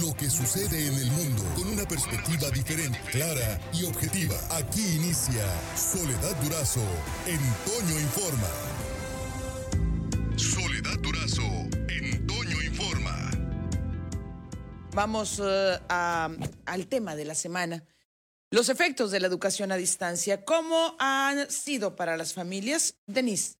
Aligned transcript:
lo 0.00 0.14
que 0.14 0.30
sucede 0.30 0.86
en 0.86 0.94
el 0.94 1.10
mundo 1.10 1.42
con 1.54 1.68
una 1.68 1.84
perspectiva 1.86 2.50
diferente, 2.50 2.98
clara 3.10 3.60
y 3.72 3.84
objetiva. 3.84 4.34
Aquí 4.50 4.80
inicia 4.96 5.44
Soledad 5.76 6.34
Durazo 6.42 6.80
en 7.26 7.38
Toño 7.66 8.00
Informa. 8.00 8.48
Soledad 10.36 10.98
Durazo 11.00 11.42
en 11.88 12.26
Toño 12.26 12.62
Informa. 12.62 13.30
Vamos 14.94 15.40
eh, 15.44 15.78
a- 15.88 16.30
al 16.66 16.86
tema 16.86 17.14
de 17.16 17.24
la 17.24 17.34
semana. 17.34 17.84
Los 18.50 18.68
efectos 18.68 19.10
de 19.10 19.20
la 19.20 19.26
educación 19.28 19.72
a 19.72 19.76
distancia, 19.76 20.44
¿cómo 20.44 20.94
han 20.98 21.50
sido 21.50 21.96
para 21.96 22.16
las 22.16 22.34
familias? 22.34 22.96
Denise. 23.06 23.54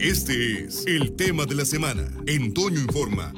Este 0.00 0.64
es 0.64 0.84
el 0.86 1.14
tema 1.14 1.44
de 1.46 1.54
la 1.54 1.64
semana 1.64 2.08
en 2.26 2.52
Toño 2.52 2.80
Informa. 2.80 3.32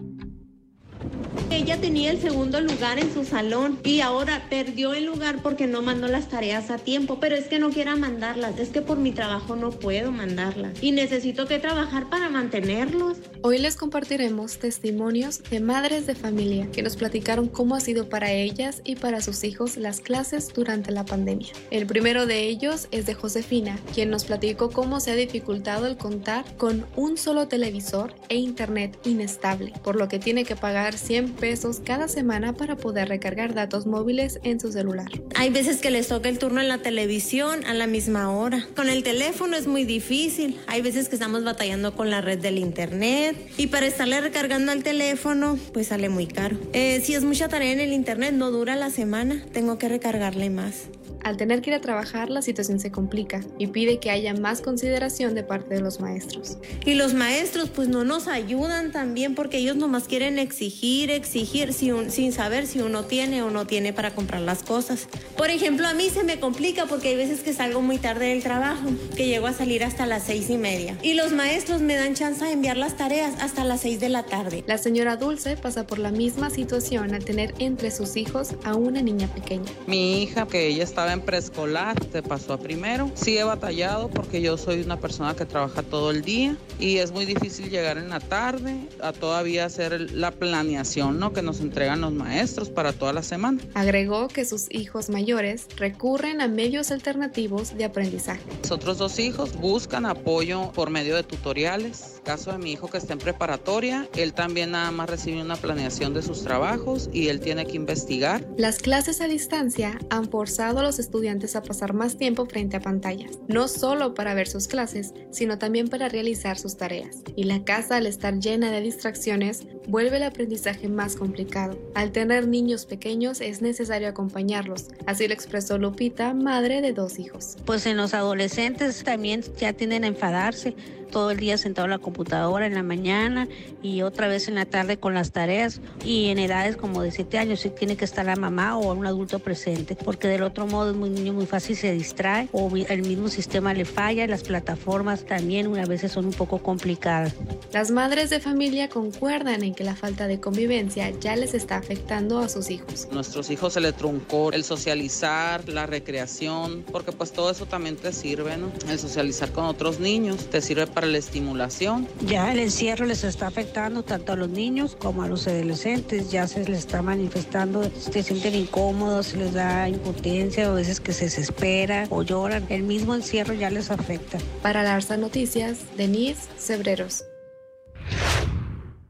Ella 1.51 1.80
tenía 1.80 2.11
el 2.11 2.21
segundo 2.21 2.61
lugar 2.61 2.99
en 2.99 3.13
su 3.13 3.25
salón 3.25 3.79
y 3.85 4.00
ahora 4.00 4.46
perdió 4.50 4.93
el 4.93 5.04
lugar 5.04 5.43
porque 5.43 5.67
no 5.67 5.82
mandó 5.82 6.09
las 6.09 6.29
tareas 6.29 6.71
a 6.71 6.79
tiempo. 6.79 7.18
Pero 7.21 7.36
es 7.36 7.46
que 7.46 7.59
no 7.59 7.71
quiera 7.71 7.96
mandarlas, 7.96 8.59
es 8.59 8.71
que 8.71 8.82
por 8.82 8.99
mi 8.99 9.13
trabajo 9.13 9.57
no 9.57 9.71
puedo 9.71 10.11
mandarlas 10.11 10.82
y 10.82 10.93
necesito 10.93 11.46
que 11.46 11.59
trabajar 11.59 12.09
para 12.11 12.29
mantenerlos. 12.29 13.18
Hoy 13.43 13.59
les 13.59 13.76
compartiremos 13.76 14.59
testimonios 14.59 15.43
de 15.50 15.61
madres 15.61 16.07
de 16.07 16.14
familia 16.14 16.68
que 16.73 16.82
nos 16.82 16.96
platicaron 16.96 17.48
cómo 17.48 17.75
ha 17.75 17.81
sido 17.81 18.09
para 18.09 18.32
ellas 18.32 18.81
y 18.85 18.96
para 18.96 19.21
sus 19.21 19.45
hijos 19.45 19.76
las 19.76 20.01
clases 20.01 20.53
durante 20.54 20.93
la 20.93 21.04
pandemia. 21.04 21.53
El 21.71 21.87
primero 21.87 22.26
de 22.26 22.48
ellos 22.48 22.89
es 22.90 23.07
de 23.07 23.14
Josefina, 23.14 23.79
quien 23.93 24.11
nos 24.11 24.25
platicó 24.25 24.71
cómo 24.71 25.01
se 25.01 25.11
ha 25.11 25.14
dificultado 25.14 25.87
el 25.87 25.96
contar 25.96 26.45
con 26.57 26.87
un 26.96 27.17
solo 27.17 27.48
televisor 27.48 28.14
e 28.29 28.37
internet 28.37 28.98
inestable, 29.04 29.73
por 29.82 29.96
lo 29.96 30.09
que 30.09 30.18
tiene 30.18 30.45
que 30.45 30.57
pagar 30.57 30.96
100 31.25 31.37
pesos 31.37 31.81
cada 31.83 32.09
semana 32.09 32.53
para 32.53 32.77
poder 32.77 33.09
recargar 33.09 33.55
datos 33.55 33.87
móviles 33.87 34.41
en 34.42 34.61
su 34.61 34.71
celular. 34.73 35.11
Hay 35.35 35.51
veces 35.51 35.81
que 35.81 35.91
les 35.91 36.09
toca 36.09 36.29
el 36.29 36.39
turno 36.39 36.61
en 36.61 36.69
la 36.69 36.79
televisión 36.79 37.65
a 37.65 37.75
la 37.75 37.87
misma 37.87 38.31
hora. 38.31 38.67
Con 38.77 38.89
el 38.89 39.03
teléfono 39.03 39.57
es 39.57 39.67
muy 39.67 39.85
difícil. 39.85 40.61
Hay 40.67 40.83
veces 40.83 41.09
que 41.09 41.17
estamos 41.17 41.43
batallando 41.43 41.95
con 41.95 42.11
la 42.11 42.21
red 42.21 42.39
del 42.39 42.59
internet 42.59 43.37
y 43.57 43.69
para 43.69 43.87
estarle 43.87 44.21
recargando 44.21 44.73
al 44.73 44.83
teléfono 44.83 45.59
pues 45.73 45.89
sale 45.89 46.09
muy 46.09 46.27
caro. 46.27 46.59
Eh, 46.73 47.01
si 47.03 47.15
es 47.15 47.25
mucha 47.25 47.48
tarea 47.48 47.73
en 47.73 47.81
el 47.81 47.93
internet 47.93 48.35
no 48.35 48.51
dura 48.51 48.77
la 48.77 48.91
semana, 48.91 49.43
tengo 49.53 49.79
que 49.79 49.89
recargarle 49.89 50.51
más. 50.51 50.89
Al 51.25 51.39
tener 51.39 51.63
que 51.63 51.70
ir 51.70 51.77
a 51.77 51.81
trabajar, 51.81 52.29
la 52.29 52.43
situación 52.43 52.79
se 52.79 52.91
complica 52.91 53.41
y 53.59 53.69
pide 53.69 53.98
que 53.98 54.11
haya 54.11 54.35
más 54.35 54.61
consideración 54.61 55.35
de 55.35 55.43
parte 55.43 55.75
de 55.75 55.81
los 55.81 55.98
maestros. 55.98 56.59
Y 56.85 56.93
los 56.95 57.15
maestros 57.15 57.70
pues 57.70 57.89
no 57.89 58.05
nos 58.05 58.29
ayudan 58.29 58.93
también 58.93 59.35
porque 59.35 59.57
ellos 59.57 59.77
nomás 59.77 60.07
quieren 60.07 60.39
exigir, 60.39 61.11
exigir 61.17 61.73
sin, 61.73 62.11
sin 62.11 62.33
saber 62.33 62.67
si 62.67 62.81
uno 62.81 63.05
tiene 63.05 63.43
o 63.43 63.51
no 63.51 63.67
tiene 63.67 63.93
para 63.93 64.15
comprar 64.15 64.41
las 64.43 64.62
cosas. 64.62 65.09
Por 65.37 65.51
ejemplo, 65.51 65.87
a 65.87 65.95
mí 65.95 66.11
se 66.11 66.25
me 66.25 66.41
complica 66.41 66.87
porque 66.87 67.09
hay 67.09 67.17
veces 67.17 67.41
que 67.41 67.53
salgo 67.53 67.81
muy 67.81 67.98
tarde 67.98 68.27
del 68.27 68.43
trabajo, 68.43 68.89
que 69.17 69.27
llego 69.27 69.47
a 69.47 69.53
salir 69.53 69.85
hasta 69.85 70.07
las 70.07 70.25
seis 70.25 70.51
y 70.51 70.57
media. 70.57 70.98
Y 71.03 71.15
los 71.15 71.33
maestros 71.33 71.81
me 71.81 71.95
dan 71.95 72.15
chance 72.15 72.45
de 72.45 72.53
enviar 72.53 72.77
las 72.77 72.97
tareas 72.97 73.35
hasta 73.41 73.65
las 73.65 73.81
seis 73.83 74.01
de 74.01 74.09
la 74.09 74.25
tarde. 74.25 74.65
La 74.67 74.79
señora 74.79 75.17
Dulce 75.17 75.57
pasa 75.57 75.87
por 75.87 75.98
la 75.98 76.11
misma 76.11 76.51
situación 76.51 77.15
al 77.15 77.25
tener 77.25 77.55
entre 77.59 77.91
sus 77.91 78.17
hijos 78.17 78.51
a 78.65 78.75
una 78.75 79.03
niña 79.03 79.29
pequeña. 79.29 79.70
Mi 79.87 80.23
hija, 80.23 80.47
que 80.47 80.67
ella 80.69 80.85
estaba 80.85 81.12
en 81.12 81.20
preescolar, 81.20 81.97
se 82.12 82.23
pasó 82.23 82.55
a 82.55 82.59
primero. 82.59 83.11
Sí 83.15 83.37
he 83.37 83.45
batallado 83.45 84.09
porque 84.09 84.41
yo 84.41 84.57
soy 84.57 84.81
una 84.81 84.98
persona 84.98 85.35
que 85.35 85.45
trabaja 85.45 85.83
todo 85.83 86.11
el 86.11 86.23
día 86.23 86.57
y 86.79 86.98
es 86.98 87.12
muy 87.12 87.25
difícil 87.25 87.70
llegar 87.70 87.98
en 87.98 88.09
la 88.09 88.20
tarde 88.20 88.77
a 89.01 89.12
todavía 89.12 89.67
hacer 89.67 90.12
la 90.12 90.31
planeación 90.31 91.04
¿no? 91.13 91.33
que 91.33 91.43
nos 91.43 91.61
entregan 91.61 92.01
los 92.01 92.13
maestros 92.13 92.71
para 92.71 92.93
toda 92.93 93.13
la 93.13 93.23
semana. 93.23 93.61
Agregó 93.75 94.29
que 94.29 94.45
sus 94.45 94.67
hijos 94.71 95.11
mayores 95.11 95.67
recurren 95.77 96.41
a 96.41 96.49
medios 96.49 96.91
alternativos 96.91 97.77
de 97.77 97.85
aprendizaje. 97.85 98.43
Los 98.63 98.70
otros 98.70 98.98
dos 98.98 99.19
hijos 99.19 99.57
buscan 99.57 100.07
apoyo 100.07 100.73
por 100.73 100.91
medio 100.91 101.17
de 101.17 101.23
tutoriales. 101.23 102.20
Caso 102.24 102.52
de 102.52 102.58
mi 102.58 102.73
hijo 102.73 102.89
que 102.89 102.96
está 102.96 103.12
en 103.12 103.18
preparatoria, 103.18 104.08
él 104.17 104.33
también 104.33 104.70
nada 104.70 104.90
más 104.90 105.11
recibe 105.11 105.42
una 105.42 105.57
planeación 105.57 106.14
de 106.14 106.23
sus 106.23 106.42
trabajos 106.42 107.11
y 107.12 107.29
él 107.29 107.39
tiene 107.39 107.67
que 107.67 107.77
investigar. 107.77 108.48
Las 108.57 108.79
clases 108.79 109.20
a 109.20 109.29
distancia 109.29 109.98
han 110.08 110.30
forzado 110.30 110.79
a 110.79 110.83
los 110.83 110.98
estudiantes 110.98 111.55
a 111.55 111.63
pasar 111.63 111.92
más 111.92 112.17
tiempo 112.17 112.46
frente 112.46 112.79
a 112.79 112.80
pantallas, 112.80 113.39
no 113.46 113.68
solo 113.68 114.14
para 114.14 114.33
ver 114.33 114.48
sus 114.48 114.68
clases, 114.68 115.13
sino 115.30 115.58
también 115.58 115.89
para 115.89 116.08
realizar 116.08 116.58
sus 116.58 116.79
tareas. 116.79 117.18
Y 117.36 117.45
la 117.45 117.63
casa, 117.63 117.96
al 117.96 118.07
estar 118.07 118.39
llena 118.39 118.70
de 118.70 118.80
distracciones, 118.80 119.67
vuelve 119.86 120.17
el 120.17 120.23
aprendizaje 120.23 120.89
más 120.89 121.17
complicado. 121.17 121.79
Al 121.95 122.11
tener 122.11 122.48
niños 122.48 122.86
pequeños 122.86 123.42
es 123.42 123.61
necesario 123.61 124.08
acompañarlos, 124.08 124.86
así 125.07 125.29
lo 125.29 125.34
expresó 125.34 125.77
Lupita, 125.77 126.33
madre 126.33 126.80
de 126.80 126.95
dos 126.95 127.18
hijos. 127.18 127.58
Pues 127.67 127.84
en 127.84 127.98
los 127.98 128.14
adolescentes 128.14 129.04
también 129.04 129.42
ya 129.58 129.74
tienden 129.74 130.04
a 130.04 130.06
enfadarse 130.06 130.74
todo 131.04 131.31
el 131.31 131.38
día 131.38 131.59
sentado 131.59 131.87
en 131.87 131.91
la 131.91 131.98
computadora 131.98 132.66
en 132.66 132.75
la 132.75 132.82
mañana 132.82 133.48
y 133.82 134.03
otra 134.03 134.28
vez 134.28 134.48
en 134.48 134.54
la 134.54 134.66
tarde 134.66 134.97
con 134.97 135.15
las 135.15 135.32
tareas 135.32 135.81
y 136.04 136.28
en 136.28 136.38
edades 136.38 136.76
como 136.76 137.03
de 137.03 137.10
7 137.10 137.38
años 137.38 137.60
sí 137.60 137.70
tiene 137.70 137.97
que 137.97 138.04
estar 138.04 138.25
la 138.26 138.37
mamá 138.37 138.76
o 138.78 138.92
un 138.92 139.06
adulto 139.06 139.38
presente 139.38 139.97
porque 139.97 140.28
del 140.28 140.43
otro 140.43 140.66
modo 140.66 140.91
es 140.91 140.97
muy 140.97 141.10
niño 141.10 141.32
muy 141.32 141.47
fácil 141.47 141.76
se 141.76 141.93
distrae 141.93 142.48
o 142.53 142.70
el 142.76 143.03
mismo 143.03 143.28
sistema 143.28 143.75
le 143.75 143.84
falla, 143.84 144.26
las 144.26 144.43
plataformas 144.43 145.25
también 145.25 145.76
a 145.78 145.87
veces 145.87 146.12
son 146.12 146.26
un 146.26 146.32
poco 146.32 146.59
complicadas. 146.59 147.34
Las 147.72 147.91
madres 147.91 148.31
de 148.31 148.41
familia 148.41 148.88
concuerdan 148.88 149.62
en 149.64 149.75
que 149.75 149.84
la 149.84 149.97
falta 149.97 150.26
de 150.26 150.41
convivencia 150.41 151.10
ya 151.10 151.37
les 151.37 151.54
está 151.54 151.76
afectando 151.76 152.38
a 152.38 152.48
sus 152.48 152.70
hijos. 152.70 153.09
Nuestros 153.10 153.50
hijos 153.50 153.72
se 153.72 153.81
les 153.81 153.94
truncó 153.94 154.53
el 154.53 154.64
socializar, 154.64 155.69
la 155.69 155.87
recreación, 155.87 156.84
porque 156.91 157.12
pues 157.12 157.32
todo 157.32 157.50
eso 157.50 157.66
también 157.66 157.97
te 157.97 158.12
sirve, 158.12 158.56
¿no? 158.56 158.70
El 158.88 158.98
socializar 158.98 159.50
con 159.53 159.64
otros 159.64 160.00
niños 160.00 160.48
te 160.50 160.60
sirve 160.60 160.87
para 160.87 161.03
la 161.06 161.19
estimulación. 161.19 162.09
Ya 162.26 162.53
el 162.53 162.59
encierro 162.59 163.06
les 163.06 163.25
está 163.25 163.47
afectando 163.47 164.03
tanto 164.03 164.32
a 164.32 164.37
los 164.37 164.48
niños 164.48 164.97
como 164.97 165.22
a 165.22 165.28
los 165.28 165.47
adolescentes, 165.47 166.31
ya 166.31 166.47
se 166.47 166.65
les 166.65 166.81
está 166.81 167.03
manifestando, 167.03 167.91
se 167.98 168.22
sienten 168.22 168.54
incómodos, 168.54 169.26
se 169.26 169.37
les 169.37 169.53
da 169.53 169.88
impotencia, 169.88 170.66
a 170.66 170.72
veces 170.72 171.00
que 171.00 171.12
se 171.12 171.25
desesperan 171.25 172.09
o 172.10 172.22
lloran, 172.22 172.66
el 172.69 172.82
mismo 172.82 173.14
encierro 173.14 173.54
ya 173.54 173.70
les 173.70 173.91
afecta. 173.91 174.38
Para 174.62 174.82
Larsa 174.82 175.16
Noticias, 175.16 175.78
Denise 175.97 176.48
Cebreros. 176.59 177.25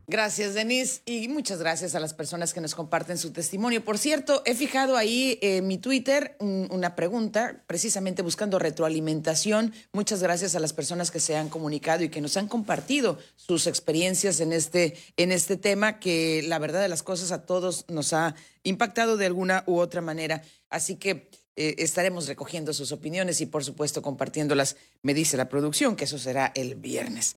Gracias, 0.07 0.53
Denise, 0.53 1.01
y 1.07 1.29
muchas 1.29 1.59
gracias 1.61 1.95
a 1.95 2.01
las 2.01 2.13
personas 2.13 2.53
que 2.53 2.61
nos 2.61 2.75
comparten 2.75 3.17
su 3.17 3.33
testimonio. 3.33 3.83
Por 3.83 3.97
cierto, 3.97 4.43
he 4.45 4.55
fijado 4.55 4.99
ahí 4.99 5.39
en 5.41 5.67
mi 5.67 5.79
Twitter 5.79 6.37
un- 6.41 6.69
una 6.71 6.95
pregunta, 6.95 7.63
precisamente 7.67 8.21
buscando 8.21 8.59
retroalimentación. 8.59 9.73
Muchas 9.93 10.23
gracias 10.23 10.55
a 10.55 10.61
las 10.61 10.75
personas 10.75 11.11
que 11.11 11.21
se 11.21 11.37
han 11.37 11.49
comunicado 11.49 12.05
y 12.05 12.11
que 12.11 12.21
nos 12.21 12.37
han 12.37 12.49
compartido 12.49 13.19
sus 13.37 13.67
experiencias 13.67 14.41
en 14.41 14.53
este, 14.53 14.95
en 15.17 15.33
este 15.33 15.57
tema, 15.57 15.99
que 16.01 16.43
la 16.47 16.59
verdad 16.59 16.83
de 16.83 16.89
las 16.89 17.03
cosas 17.03 17.33
a 17.33 17.47
todos 17.47 17.87
nos 17.89 18.13
ha 18.13 18.35
impactado 18.63 19.17
de 19.17 19.25
alguna 19.25 19.65
u 19.67 19.79
otra 19.79 20.03
manera. 20.03 20.43
Así 20.69 20.97
que 20.97 21.31
eh, 21.57 21.77
estaremos 21.79 22.27
recogiendo 22.27 22.75
sus 22.75 22.93
opiniones 22.93 23.41
y, 23.41 23.47
por 23.47 23.65
supuesto, 23.65 24.03
compartiéndolas, 24.03 24.77
me 25.03 25.15
dice 25.15 25.37
la 25.39 25.49
producción, 25.49 25.97
que 25.97 26.05
eso 26.05 26.19
será 26.19 26.53
el 26.55 26.75
viernes. 26.75 27.37